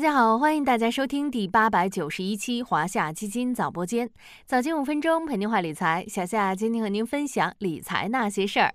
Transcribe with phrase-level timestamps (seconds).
[0.00, 4.08] 大家好，欢迎大家收听第八百九十一期华夏基金早播间，
[4.46, 6.06] 早间五分钟陪您话理财。
[6.08, 8.72] 小夏今天和您分享理财那些事儿。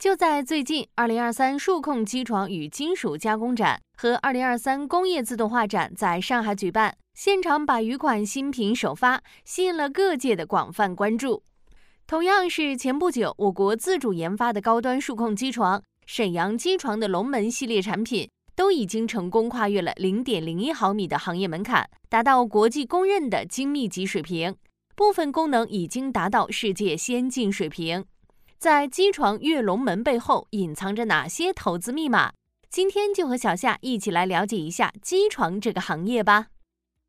[0.00, 11.40] 就在最近，二零二三数控机床与金属加工展和二零二三工业自动化展在上海举办，现场百余款新品首发，吸引了各界的广泛关注。
[12.08, 24.56] 同样是前不久，我国自主研发的高端数控机床沈阳机床的龙门系列产品，都已经成功跨越了零点零一毫米的行业门槛，达到国际公认的精密级水平，
[24.96, 28.04] 部分功能已经达到世界先进水平。
[28.58, 32.32] 在机床跃龙门背后隐藏着哪些投资密码？
[32.68, 36.48] 今天就和小夏一起来了解一下机床这个行业吧。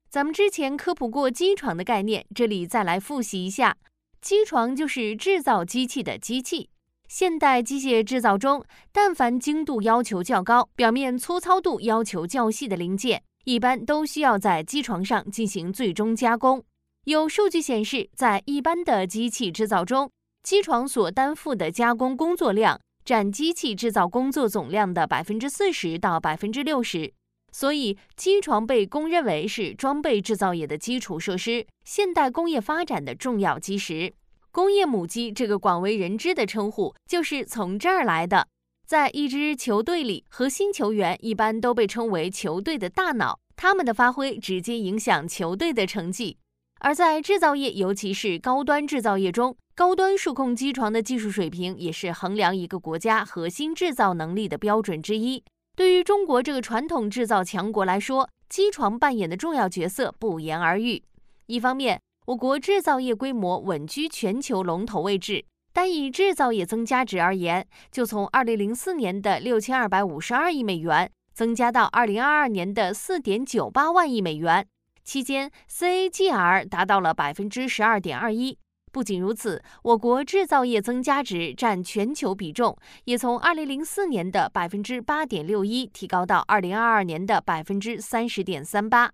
[0.08, 3.76] 咱们之前科普过机床的概念，这里再来复习一下：
[4.22, 6.70] 机床就是制造机器的机器。
[7.10, 16.64] 现代机械制造中，但凡精度要求较高、表面粗糙度要求较细的零件，一般都需要在机床上进行最终加工。
[17.06, 20.12] 有数据显示，在一般的机器制造中，
[20.44, 27.12] 机床所担负的加工工作量占机器制造工作总量的百分之四十到百分之六十，
[27.52, 34.14] 所以机床被公认为是装备制造业的基础设施，现代工业发展的重要基石。
[34.52, 38.48] 工业母机这个广为人知的称呼就是从这儿来的。
[38.88, 46.38] 在一支球队里，核心球员一般都被称为球队的大脑，他们的发挥直接影响球队的成绩。
[46.80, 55.44] 而在制造业，尤其是高端制造业中，高端数控机床的技术水平也是衡量一个国家核心制造能力的标准之一。
[55.76, 61.04] 对于中国这个传统制造强国来说，机床扮演的重要角色不言而喻。
[61.46, 74.64] 一方面，我国制造业规模稳居全球龙头位置，单以制造业增加值而言，就从2004年的6252亿美元增加到2022年的4.98万亿美元，
[75.04, 78.56] 期间 CAGR 达到了百分之十二点二一。
[78.92, 89.12] 不仅如此，我国制造业增加值占全球比重也从二零零四年的百分之八点六一提高到二零二二年的百分之三十点三八。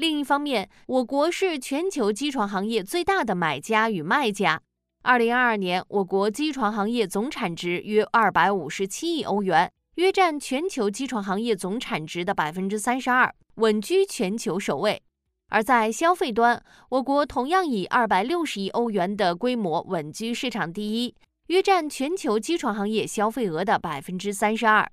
[0.00, 4.58] 另一方面，我国是全球机床行业最大的买家与卖家。
[5.02, 15.02] 二零二二年，我国机床行业总产值约二百五十七亿欧元，约占全球机床行业总产值的百分之三十二，稳居全球首位。
[15.50, 21.14] 而在消费端，我国同样以二百六十亿欧元的规模稳居市场第一，
[21.48, 24.90] 约占全球机床行业消费额的百分之三十二。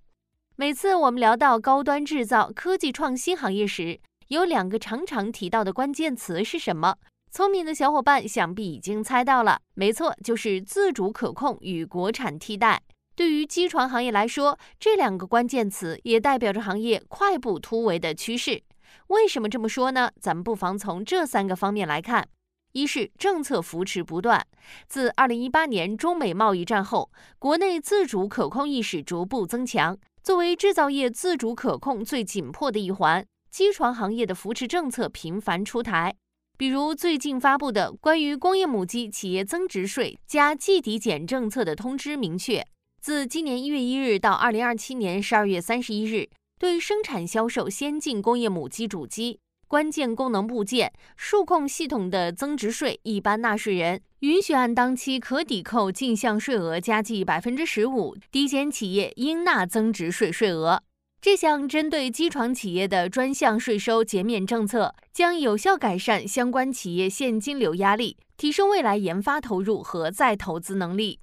[0.58, 6.96] 每次我们聊到高端制造、科技创新行业时，有两个常常提到的关键词是什么？
[7.32, 12.82] 聪明的小伙伴想必已经猜到了，没错，就是自主可控与国产替代。
[13.16, 18.62] 对于机床行业来说，这两个关键词也代表着行业快步突围的趋势。
[19.08, 20.12] 为什么这么说呢？
[20.20, 22.28] 咱们不妨从这三个方面来看：
[22.74, 24.46] 一是政策扶持不断，
[24.90, 29.98] 自二零一八年中美贸易战后，国内自主可控意识逐步增强。
[30.22, 36.16] 作为制造业自主可控最紧迫的一环，机床行业的扶持政策频繁出台。
[36.58, 42.66] 比如最近发布的关于工业母机企业增值税加计抵减政策的通知明确，
[43.00, 46.30] 自今年一月一日到二零二七年十二月三十一日。
[46.60, 60.82] 对生产销售先进工业母机主机、关键功能部件、数控系统的增值税，一般纳税人允许按当期可抵扣进项税额加计百分之十五，抵减企业应纳增值税税额。
[61.28, 71.20] 这项针对机床企业的专项税收减免政策，将有效改善相关企业现金流压力，提升未来研发投入和再投资能力。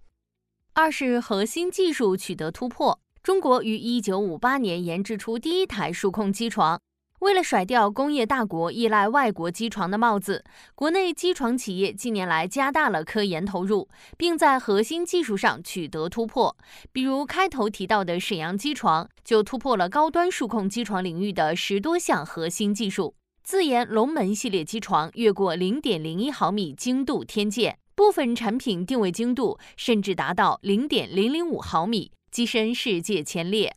[0.75, 3.01] 二是核心技术取得突破。
[3.23, 6.79] 中国于一九五八年研制出第一台数控机床。
[7.25, 16.55] 为了甩掉工业大国依赖外国机床的帽子，国内机床企业近年来加大了科研投入，并在核心技术上取得突破。
[16.93, 23.15] 比如开头提到的沈阳机床，就突破了高端数控机床领域的十多项核心技术。
[23.43, 32.13] 自研龙门系列机床越过零点零一毫米精度天界，部分产品定位精度甚至达到零点零零五毫米。
[32.31, 33.75] 跻身世界前列。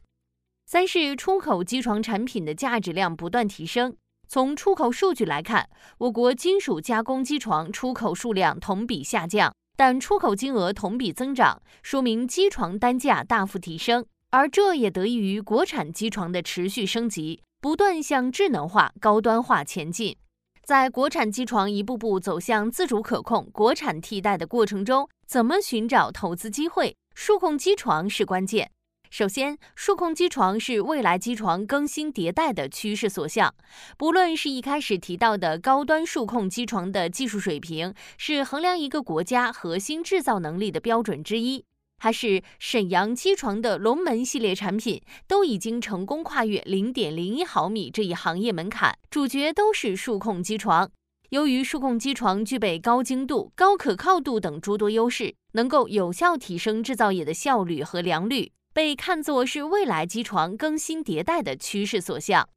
[0.69, 3.95] 三是出口机床产品的价值量不断提升。
[4.27, 14.05] 从出口数据来看，我国金属加工机床出口数量同比下降，但出口金额同比增长，说明机床单价大幅提升。
[14.31, 20.17] 而这也得益于国产机床的持续升级，不断向智能化、高端化前进。
[20.65, 26.93] 在国产机床一步步走向自主可控、国产替代的过程中，怎么寻找投资机会？
[27.15, 28.69] 数控机床是关键，
[29.09, 33.53] 首先，数控机床是未来机床更新迭代的趋势所向。
[33.97, 41.63] 不论是一开始提到的高端数控机床的技术水平，是衡量一个国家核心制造能力的标准之一，
[41.99, 48.97] 还是沈阳机床的龙门系列产品，都已经成功跨越零点零一毫米这一行业门槛。
[49.09, 50.89] 主角都是数控机床。
[51.29, 58.51] 由于数控机床具备高精度、高可靠度等诸多优势，能够有效提升制造业的效率和良率。
[58.77, 62.47] 被看作是未来机床更新迭代的趋势所向。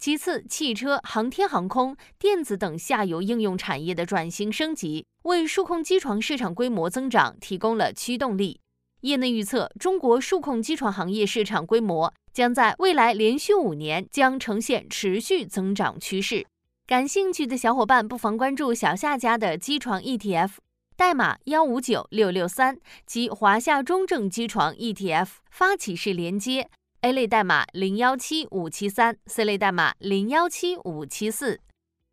[0.00, 8.58] 其次，汽车、航天航空、电子等下游应用产业的转型升级，为数控机床市场规模增长提供了驱动力。
[9.02, 16.44] 业内预测，中国数控机床行业市场规模将在未来连续五年将呈现持续增长趋势。
[16.84, 20.50] 感兴趣的小伙伴不妨关注小夏家的机床 ETF。
[21.00, 22.76] 代码幺五九六六三
[23.06, 26.68] 及华夏中证机床 ETF 发起式连接
[27.00, 31.58] ，A 类代码零幺七五七三，C 类代码零幺七五七四。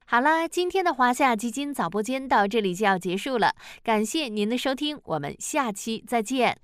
[0.05, 6.57] 好啦，今天的华夏基金早播间到这里就要结束了，感谢您的收听，我们下期再见。